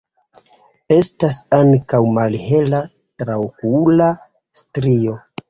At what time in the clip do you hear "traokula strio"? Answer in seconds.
3.25-5.21